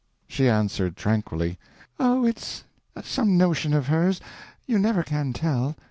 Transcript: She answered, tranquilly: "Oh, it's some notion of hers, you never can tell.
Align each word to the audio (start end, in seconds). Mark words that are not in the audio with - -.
She 0.27 0.49
answered, 0.49 0.97
tranquilly: 0.97 1.59
"Oh, 1.99 2.25
it's 2.25 2.63
some 3.03 3.37
notion 3.37 3.71
of 3.71 3.85
hers, 3.85 4.19
you 4.65 4.79
never 4.79 5.03
can 5.03 5.31
tell. 5.31 5.75